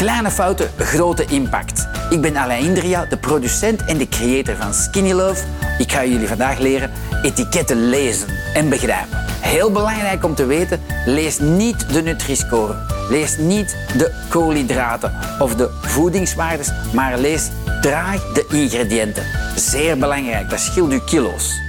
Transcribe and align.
Kleine 0.00 0.30
fouten, 0.30 0.70
grote 0.78 1.24
impact. 1.24 1.88
Ik 2.10 2.20
ben 2.20 2.36
Alain 2.36 2.64
Indria, 2.64 3.04
de 3.04 3.16
producent 3.16 3.84
en 3.84 3.98
de 3.98 4.08
creator 4.08 4.56
van 4.56 4.74
Skinny 4.74 5.12
Love. 5.12 5.44
Ik 5.78 5.92
ga 5.92 6.04
jullie 6.04 6.28
vandaag 6.28 6.58
leren 6.58 6.90
etiketten 7.22 7.88
lezen 7.88 8.28
en 8.54 8.68
begrijpen. 8.68 9.18
Heel 9.40 9.72
belangrijk 9.72 10.24
om 10.24 10.34
te 10.34 10.46
weten, 10.46 10.80
lees 11.06 11.38
niet 11.38 11.92
de 11.92 12.02
Nutri-score. 12.02 12.74
Lees 13.10 13.36
niet 13.38 13.76
de 13.96 14.24
koolhydraten 14.28 15.12
of 15.38 15.54
de 15.54 15.68
voedingswaardes, 15.82 16.70
maar 16.94 17.18
lees 17.18 17.48
traag 17.80 18.32
de 18.32 18.46
ingrediënten. 18.50 19.24
Zeer 19.56 19.98
belangrijk, 19.98 20.50
dat 20.50 20.60
scheelt 20.60 20.92
u 20.92 21.00
kilo's. 21.00 21.60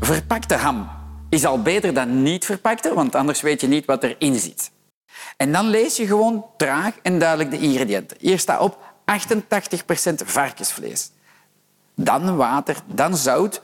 Verpakte 0.00 0.54
ham 0.54 0.88
is 1.28 1.44
al 1.44 1.62
beter 1.62 1.94
dan 1.94 2.22
niet 2.22 2.44
verpakte, 2.44 2.94
want 2.94 3.14
anders 3.14 3.40
weet 3.40 3.60
je 3.60 3.68
niet 3.68 3.84
wat 3.84 4.02
erin 4.02 4.38
zit. 4.38 4.70
En 5.36 5.52
dan 5.52 5.66
lees 5.66 5.96
je 5.96 6.06
gewoon 6.06 6.46
traag 6.56 6.94
en 7.02 7.18
duidelijk 7.18 7.50
de 7.50 7.58
ingrediënten. 7.58 8.16
Hier 8.20 8.38
staat 8.38 8.60
op 8.60 8.78
88% 9.10 10.14
varkensvlees. 10.24 11.10
Dan 11.94 12.36
water, 12.36 12.76
dan 12.86 13.16
zout. 13.16 13.60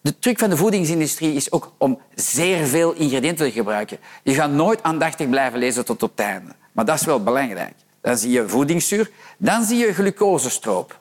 De 0.00 0.18
truc 0.18 0.38
van 0.38 0.50
de 0.50 0.56
voedingsindustrie 0.56 1.34
is 1.34 1.52
ook 1.52 1.72
om 1.78 2.00
zeer 2.14 2.66
veel 2.66 2.92
ingrediënten 2.92 3.46
te 3.46 3.52
gebruiken. 3.52 3.98
Je 4.22 4.34
gaat 4.34 4.50
nooit 4.50 4.82
aandachtig 4.82 5.28
blijven 5.28 5.58
lezen 5.58 5.84
tot 5.84 6.02
op 6.02 6.10
het 6.10 6.26
einde. 6.26 6.54
Maar 6.72 6.84
dat 6.84 7.00
is 7.00 7.06
wel 7.06 7.22
belangrijk. 7.22 7.74
Dan 8.00 8.16
zie 8.16 8.30
je 8.30 8.48
voedingszuur, 8.48 9.10
dan 9.38 9.64
zie 9.64 9.78
je 9.78 9.94
glucosestroop. 9.94 11.00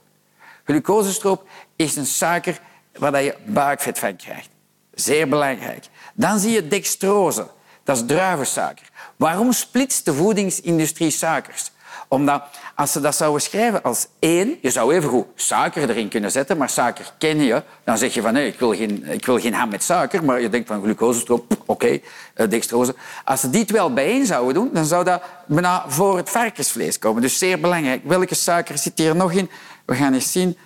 Glucosestroop 0.64 1.48
is 1.76 1.96
een 1.96 2.06
suiker 2.06 2.60
waar 2.98 3.24
je 3.24 3.36
buikvet 3.46 4.00
van 4.00 4.16
krijgt. 4.16 4.50
Zeer 4.94 5.30
belangrijk. 5.30 5.86
Dan 6.14 6.40
zie 6.40 6.52
je 6.52 6.68
dextrose. 6.68 7.48
Dat 7.86 7.96
is 7.98 8.04
druivensuiker. 8.06 8.90
Waarom 9.16 9.52
splitst 9.52 10.06
de 10.06 10.14
voedingsindustrie 10.14 11.10
suikers? 11.10 11.72
Omdat 12.08 12.44
als 12.76 12.92
ze 12.92 13.00
dat 13.00 13.16
zouden 13.16 13.42
schrijven 13.42 13.84
als 13.84 14.08
één, 14.20 14.58
je 14.62 14.70
zou 14.70 14.96
even 14.96 15.10
goed 15.10 15.26
suiker 15.36 15.90
erin 15.90 16.10
kunnen 16.10 16.32
zetten, 16.32 16.58
maar 16.58 16.70
suiker 16.70 17.14
ken 17.18 17.40
je, 17.40 17.64
dan 17.84 17.98
zeg 17.98 18.14
je 18.14 18.22
van 18.22 18.34
nee, 18.34 18.48
ik 18.48 18.60
wil 18.60 18.76
geen, 18.76 19.06
ik 19.06 19.26
wil 19.26 19.40
geen 19.40 19.54
ham 19.54 19.70
met 19.70 19.84
suiker, 19.84 20.24
maar 20.24 20.42
je 20.42 20.50
denkt 20.50 20.68
van 20.68 20.82
glucosestroop, 20.82 21.52
oké, 21.52 21.72
okay, 21.72 22.04
eh, 22.34 22.50
dextrose. 22.50 22.96
Als 23.24 23.40
ze 23.40 23.50
die 23.50 23.66
wel 23.68 23.94
bijeen 23.94 24.26
zouden 24.26 24.54
doen, 24.54 24.70
dan 24.74 24.86
zou 24.86 25.04
dat 25.04 25.22
bijna 25.46 25.84
voor 25.88 26.18
het 26.18 26.30
varkensvlees 26.30 27.00
komen. 27.00 27.22
Dus 27.22 27.38
zeer 27.38 27.60
belangrijk. 27.60 28.02
Welke 28.04 28.36
suiker 28.36 28.78
zit 28.78 28.98
hier 29.00 29.16
nog 29.16 29.32
in? 29.32 29.50
We 29.86 29.96
gaan 29.96 30.14
eens 30.14 30.32
zien. 30.32 30.58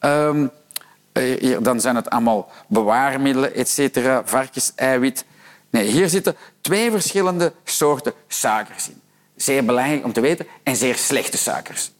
Um, 0.00 0.50
hier, 1.12 1.62
dan 1.62 1.80
zijn 1.80 1.96
het 1.96 2.10
allemaal 2.10 2.50
bewaarmiddelen, 2.66 3.54
et 3.54 3.68
cetera, 3.68 4.22
varkenseiwit. 4.24 5.24
Nee, 5.70 5.86
hier 5.90 6.08
zitten 6.08 6.36
twee 6.60 6.90
verschillende 6.90 7.52
soorten 7.64 8.12
suikers 8.28 8.88
in. 8.88 9.00
Zeer 9.36 9.64
belangrijk 9.64 10.04
om 10.04 10.12
te 10.12 10.20
weten. 10.20 10.46
En 10.62 10.76
zeer 10.76 10.96
slechte 10.96 11.38
suikers. 11.38 11.90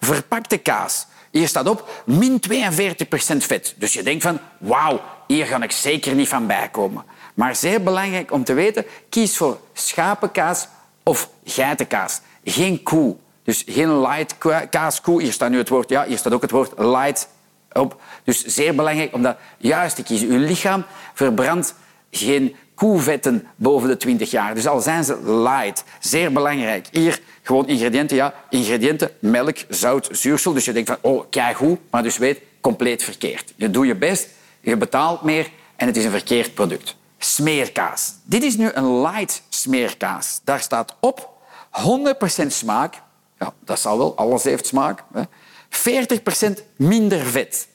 Verpakte 0.00 0.58
kaas. 0.58 1.06
Hier 1.30 1.48
staat 1.48 1.68
op 1.68 1.88
min 2.04 2.40
42% 2.52 2.52
vet. 3.36 3.74
Dus 3.76 3.92
je 3.92 4.02
denkt 4.02 4.22
van, 4.22 4.40
wauw, 4.58 5.00
hier 5.26 5.46
ga 5.46 5.62
ik 5.62 5.72
zeker 5.72 6.14
niet 6.14 6.28
van 6.28 6.46
bijkomen. 6.46 7.04
Maar 7.34 7.56
zeer 7.56 7.82
belangrijk 7.82 8.32
om 8.32 8.44
te 8.44 8.52
weten, 8.52 8.84
kies 9.08 9.36
voor 9.36 9.60
schapenkaas 9.72 10.68
of 11.02 11.28
geitenkaas. 11.44 12.20
Geen 12.44 12.82
koe. 12.82 13.16
Dus 13.42 13.64
geen 13.66 14.00
light 14.00 14.34
kaas, 14.70 15.00
koe. 15.00 15.22
Hier 15.22 15.32
staat 15.32 15.50
nu 15.50 15.58
het 15.58 15.68
woord, 15.68 15.88
ja, 15.88 16.04
hier 16.04 16.18
staat 16.18 16.32
ook 16.32 16.42
het 16.42 16.50
woord 16.50 16.72
light 16.76 17.28
op. 17.72 18.00
Dus 18.24 18.44
zeer 18.44 18.74
belangrijk 18.74 19.14
om 19.14 19.22
dat 19.22 19.36
juist 19.58 19.96
te 19.96 20.02
kiezen. 20.02 20.28
Uw 20.28 20.38
lichaam 20.38 20.84
verbrandt 21.14 21.74
geen 22.10 22.56
koevetten 22.74 23.46
boven 23.56 23.88
de 23.88 23.96
20 23.96 24.30
jaar. 24.30 24.54
Dus 24.54 24.66
al 24.66 24.80
zijn 24.80 25.04
ze 25.04 25.42
light, 25.42 25.84
zeer 26.00 26.32
belangrijk. 26.32 26.86
Hier 26.90 27.20
gewoon 27.42 27.68
ingrediënten, 27.68 28.16
ja, 28.16 28.34
ingrediënten, 28.50 29.10
melk, 29.18 29.56
zout, 29.68 30.08
zuursel. 30.12 30.52
Dus 30.52 30.64
je 30.64 30.72
denkt 30.72 30.88
van, 30.88 30.98
oh, 31.00 31.24
kijk 31.30 31.56
hoe, 31.56 31.78
maar 31.90 32.02
dus 32.02 32.18
weet, 32.18 32.40
compleet 32.60 33.02
verkeerd. 33.02 33.52
Je 33.56 33.70
doet 33.70 33.86
je 33.86 33.94
best, 33.94 34.28
je 34.60 34.76
betaalt 34.76 35.22
meer 35.22 35.50
en 35.76 35.86
het 35.86 35.96
is 35.96 36.04
een 36.04 36.10
verkeerd 36.10 36.54
product. 36.54 36.96
Smeerkaas. 37.18 38.14
Dit 38.24 38.42
is 38.42 38.56
nu 38.56 38.70
een 38.72 39.00
light 39.00 39.42
smeerkaas. 39.48 40.40
Daar 40.44 40.60
staat 40.60 40.94
op 41.00 41.30
100% 42.42 42.46
smaak. 42.46 42.94
Ja, 43.38 43.52
dat 43.64 43.80
zal 43.80 43.98
wel, 43.98 44.16
alles 44.16 44.44
heeft 44.44 44.66
smaak. 44.66 45.04
40% 45.70 46.64
minder 46.76 47.18
vet. 47.18 47.68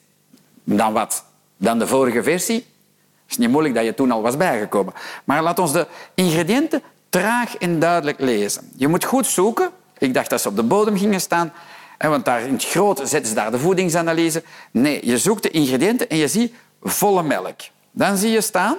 Dan 0.64 0.92
wat? 0.92 1.24
Dan 1.56 1.78
de 1.78 1.86
vorige 1.86 2.22
versie. 2.22 2.56
Het 2.56 3.30
is 3.30 3.36
niet 3.36 3.50
moeilijk 3.50 3.74
dat 3.74 3.84
je 3.84 3.94
toen 3.94 4.10
al 4.10 4.22
was 4.22 4.36
bijgekomen. 4.36 4.92
Maar 5.24 5.42
laat 5.42 5.58
ons 5.58 5.72
de 5.72 5.86
ingrediënten 6.14 6.82
traag 7.08 7.56
en 7.56 7.78
duidelijk 7.78 8.20
lezen. 8.20 8.70
Je 8.76 8.88
moet 8.88 9.04
goed 9.04 9.26
zoeken. 9.26 9.70
Ik 9.98 10.14
dacht 10.14 10.30
dat 10.30 10.40
ze 10.40 10.48
op 10.48 10.56
de 10.56 10.62
bodem 10.62 10.98
gingen 10.98 11.20
staan. 11.20 11.52
Want 11.98 12.24
daar 12.24 12.40
in 12.40 12.52
het 12.52 12.64
groot 12.64 12.98
zetten 12.98 13.26
ze 13.26 13.34
daar 13.34 13.50
de 13.50 13.58
voedingsanalyse. 13.58 14.42
Nee, 14.70 15.06
je 15.06 15.18
zoekt 15.18 15.42
de 15.42 15.50
ingrediënten 15.50 16.08
en 16.08 16.16
je 16.16 16.28
ziet 16.28 16.54
volle 16.82 17.22
melk. 17.22 17.60
Dan 17.90 18.16
zie 18.16 18.30
je 18.30 18.40
staan 18.40 18.76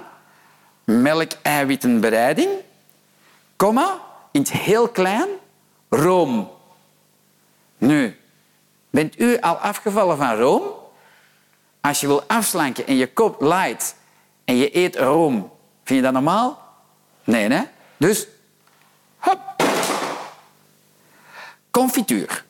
melk-eiwittenbereiding, 0.86 2.50
komma, 3.56 4.02
in 4.32 4.42
het 4.42 4.52
heel 4.52 4.88
klein, 4.88 5.28
room. 5.90 6.50
Nu, 7.78 8.18
bent 8.96 9.20
u 9.20 9.40
al 9.40 9.56
afgevallen 9.56 10.18
van 10.18 10.36
room? 10.36 10.62
Als 11.82 12.00
je 12.00 12.08
wil 12.08 12.24
afslanken 12.24 12.88
en 12.88 12.96
je 12.96 13.08
koopt 13.08 13.42
light 13.42 13.96
en 14.46 14.56
je 14.56 14.78
eet 14.78 14.96
room, 14.96 15.52
vind 15.84 16.00
je 16.00 16.06
dat 16.06 16.14
normaal? 16.14 16.64
Nee, 17.24 17.50
hè? 17.50 17.64
Dus, 17.98 18.28
hop. 19.18 19.40
Confituur. 21.72 22.44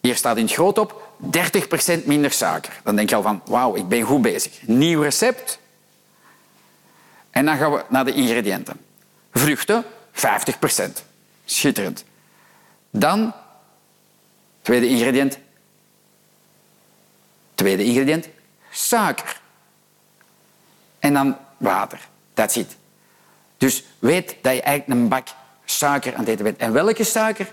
Hier 0.00 0.16
staat 0.16 0.36
in 0.36 0.44
het 0.44 0.52
groot 0.52 0.78
op 0.78 1.08
30% 2.00 2.04
minder 2.04 2.32
suiker. 2.32 2.80
Dan 2.82 2.96
denk 2.96 3.08
je 3.08 3.14
al 3.14 3.22
van, 3.22 3.42
wauw, 3.44 3.74
ik 3.74 3.88
ben 3.88 4.02
goed 4.02 4.22
bezig. 4.22 4.66
Nieuw 4.66 5.02
recept. 5.02 5.58
En 7.30 7.44
dan 7.44 7.56
gaan 7.56 7.72
we 7.72 7.84
naar 7.88 8.04
de 8.04 8.12
ingrediënten. 8.12 8.80
Vruchten, 9.32 9.84
50%. 10.12 10.24
Schitterend. 11.44 12.04
Dan, 12.90 13.32
tweede 14.62 14.88
ingrediënt. 14.88 15.38
Tweede 17.54 17.84
ingrediënt, 17.84 18.28
suiker. 18.70 19.40
En 20.98 21.12
dan 21.12 21.36
water. 21.56 21.98
That's 22.34 22.56
it. 22.56 22.76
Dus 23.56 23.84
weet 23.98 24.36
dat 24.42 24.54
je 24.54 24.62
eigenlijk 24.62 25.00
een 25.00 25.08
bak 25.08 25.28
suiker 25.64 26.14
aan 26.14 26.20
het 26.20 26.28
eten 26.28 26.44
bent. 26.44 26.58
En 26.58 26.72
welke 26.72 27.04
suiker? 27.04 27.52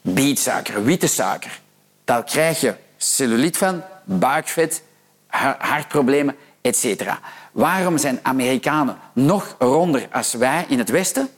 Bietsuiker, 0.00 0.84
witte 0.84 1.06
suiker. 1.06 1.60
Daar 2.04 2.24
krijg 2.24 2.60
je 2.60 2.74
cellulite 2.96 3.58
van, 3.58 3.82
buikvet, 4.04 4.82
hartproblemen, 5.58 6.36
etc. 6.60 7.02
Waarom 7.52 7.98
zijn 7.98 8.18
Amerikanen 8.22 8.98
nog 9.12 9.54
ronder 9.58 10.08
als 10.12 10.32
wij 10.32 10.64
in 10.68 10.78
het 10.78 10.88
Westen? 10.90 11.28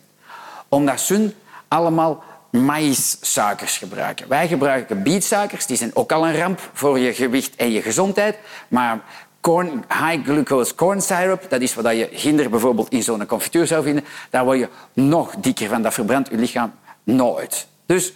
Omdat 0.69 1.01
ze 1.01 1.35
allemaal 1.69 2.25
maïssuikers 2.51 3.79
gebruiken. 3.79 4.29
Wij 4.29 4.49
gebruiken 4.49 5.03
bietsuikers, 5.03 5.67
die 5.67 5.77
zijn 5.77 5.97
ook 5.97 6.13
al 6.13 6.27
een 6.27 6.37
ramp 6.37 6.71
voor 6.73 6.99
je 6.99 7.15
gewicht 7.15 7.57
en 7.57 7.71
je 7.71 7.83
gezondheid. 7.83 8.37
Maar 8.69 9.01
corn, 9.41 9.85
high 9.89 10.25
glucose 10.25 10.75
corn 10.75 11.01
syrup, 11.01 11.47
dat 11.49 11.61
is 11.61 11.75
wat 11.75 11.97
je 11.97 12.09
ginder 12.13 12.51
bijvoorbeeld 12.51 12.91
in 12.91 13.03
zo'n 13.03 13.27
confituur 13.27 13.67
zou 13.67 13.83
vinden, 13.83 14.05
daar 14.31 14.45
word 14.45 14.59
je 14.59 14.69
nog 14.93 15.35
dikker 15.37 15.69
van. 15.69 15.83
Dat 15.83 15.95
verbrandt 15.95 16.29
je 16.29 16.37
lichaam 16.37 16.73
nooit. 17.05 17.67
Dus 17.87 18.13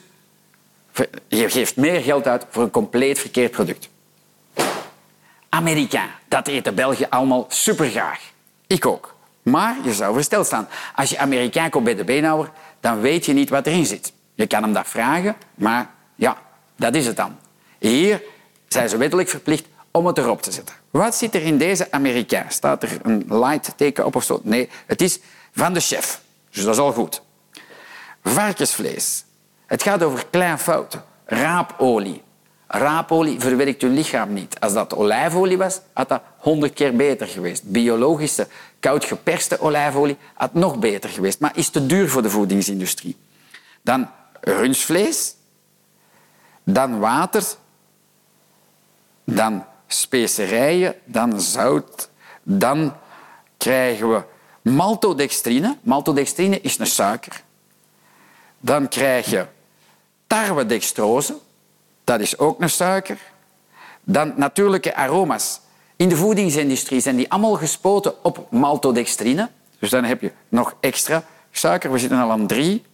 je 1.29 1.51
geeft 1.51 1.77
meer 1.77 2.01
geld 2.01 2.27
uit 2.27 2.47
voor 2.51 2.63
een 2.63 2.71
compleet 2.71 3.19
verkeerd 3.19 3.51
product. 3.51 3.89
Amerikaan, 5.49 6.11
dat 6.29 6.49
eten 6.49 6.75
België 6.75 7.07
allemaal 7.09 7.47
supergraag. 7.49 8.21
Ik 8.67 8.87
ook. 8.87 9.15
Maar 9.43 9.77
je 9.85 9.95
zou 9.95 10.15
versteld 10.15 10.47
staan. 10.47 10.69
Als 10.95 11.11
je 11.11 11.19
Amerikaan 11.19 11.71
koopt 11.71 11.85
bij 11.85 11.95
de 11.95 12.05
beenhouwer, 12.05 12.51
dan 12.81 13.01
weet 13.01 13.27
je 13.27 13.33
niet 13.33 13.51
wat 13.51 13.67
erin 13.67 13.87
zit. 13.87 14.13
Je 14.35 14.47
kan 14.47 14.63
hem 14.63 14.73
dat 14.73 14.89
vragen, 14.89 15.37
maar 15.55 15.91
ja, 16.15 16.43
dat 16.77 16.95
is 16.95 17.07
het 17.07 17.17
dan. 17.17 17.37
Hier 17.79 18.23
zijn 18.69 18.89
ze 18.89 18.97
wettelijk 18.97 19.29
verplicht 19.29 19.67
om 19.91 20.07
het 20.07 20.19
erop 20.19 20.43
te 20.43 20.53
zetten. 20.53 20.75
Wat 20.91 21.15
zit 21.15 21.35
er 21.35 21.43
in 21.43 21.59
deze 21.59 21.91
Amerikaan? 21.91 22.51
Staat 22.51 22.83
er 22.83 22.99
een 23.03 23.25
light 23.29 23.73
teken 23.77 24.07
op 24.07 24.17
of 24.17 24.25
zo? 24.25 24.41
Nee, 24.43 24.69
het 24.87 25.01
is 25.01 25.21
van 25.53 25.73
de 25.73 25.81
chef. 25.81 26.21
Dus 26.51 26.65
dat 26.65 26.75
is 26.75 26.81
al 26.81 26.93
goed. 26.93 27.23
Varkensvlees. 28.25 29.25
Het 29.67 29.83
gaat 29.83 30.03
over 30.03 30.27
kleine 30.31 30.59
fouten. 30.59 31.05
Raapolie. 31.25 32.23
Raapolie 32.67 33.41
verwerkt 33.41 33.81
je 33.81 33.87
lichaam 33.87 34.33
niet. 34.33 34.61
Als 34.61 34.73
dat 34.73 34.95
olijfolie 34.95 35.59
was, 35.59 35.81
had 35.93 36.09
dat 36.09 36.23
honderd 36.37 36.73
keer 36.73 36.97
beter 36.97 37.27
geweest. 37.27 37.63
Biologische, 37.65 38.49
koud 38.81 39.05
geperste 39.05 39.61
olijfolie 39.61 40.17
had 40.35 40.55
nog 40.55 40.79
beter 40.79 41.11
geweest, 41.11 41.41
maar 41.41 41.53
is 41.55 41.69
te 41.69 41.87
duur 41.87 42.09
voor 42.09 42.23
de 42.23 42.31
voedingsindustrie. 42.31 43.17
Dan 43.83 44.09
rundvlees, 44.43 45.35
dan 46.65 46.99
water, 46.99 47.45
dan 49.25 49.65
specerijen, 49.87 50.95
dan 51.05 51.41
zout, 51.41 52.09
dan 52.43 52.97
krijgen 53.57 54.13
we 54.13 54.23
maltodextrine. 54.63 55.77
Maltodextrine 55.83 56.61
is 56.61 56.79
een 56.79 56.87
suiker. 56.87 57.43
Dan 58.61 58.89
krijg 58.89 59.31
je 59.31 59.47
tarwedextrose. 60.27 61.37
Dat 62.05 62.21
is 62.21 62.39
ook 62.39 62.61
een 62.61 62.71
suiker. 62.71 63.19
Dan 64.05 64.33
natuurlijke 64.37 64.95
aroma's. 64.95 65.61
In 65.97 66.09
de 66.09 66.17
voedingsindustrie 66.17 67.01
zijn 67.01 67.17
die 67.17 67.31
allemaal 67.31 67.55
gespoten 67.55 68.25
op 68.25 68.47
maltodextrine. 68.51 69.51
Dus 69.79 69.91
dan 69.91 70.05
heb 70.05 70.21
je 70.21 70.33
nog 70.49 70.75
extra 70.81 71.25
suiker. 71.51 71.93
We 71.93 71.99
zitten 71.99 72.19
al 72.19 72.31
aan 72.31 72.47
drie. 72.47 72.85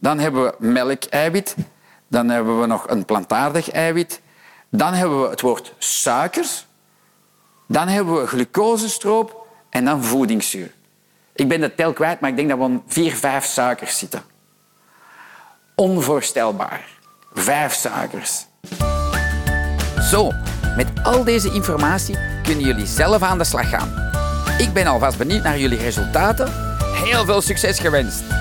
Dan 0.00 0.18
hebben 0.18 0.44
we 0.44 0.54
melkeiwit. 0.58 1.56
Dan 2.08 2.28
hebben 2.28 2.60
we 2.60 2.66
nog 2.66 2.88
een 2.88 3.04
plantaardig 3.04 3.70
eiwit. 3.70 4.20
Dan 4.68 4.92
hebben 4.92 5.22
we 5.22 5.28
het 5.28 5.40
woord 5.40 5.74
suikers. 5.78 6.66
Dan 7.68 7.88
hebben 7.88 8.20
we 8.20 8.26
glucosestroop 8.26 9.46
en 9.70 9.84
dan 9.84 10.04
voedingszuur. 10.04 10.72
Ik 11.32 11.48
ben 11.48 11.60
de 11.60 11.74
tel 11.74 11.92
kwijt, 11.92 12.20
maar 12.20 12.30
ik 12.30 12.36
denk 12.36 12.48
dat 12.48 12.58
we 12.58 12.78
vier, 12.86 13.12
vijf 13.12 13.44
suikers 13.44 13.98
zitten. 13.98 14.22
Onvoorstelbaar. 15.74 16.84
Vijf 17.32 17.74
suikers. 17.74 18.46
Zo, 20.10 20.32
met 20.76 20.88
al 21.02 21.24
deze 21.24 21.52
informatie 21.52 22.18
kunnen 22.42 22.64
jullie 22.64 22.86
zelf 22.86 23.22
aan 23.22 23.38
de 23.38 23.44
slag 23.44 23.68
gaan. 23.68 24.10
Ik 24.58 24.72
ben 24.72 24.86
alvast 24.86 25.18
benieuwd 25.18 25.42
naar 25.42 25.58
jullie 25.58 25.78
resultaten. 25.78 26.52
Heel 26.94 27.24
veel 27.24 27.40
succes 27.40 27.78
gewenst! 27.78 28.39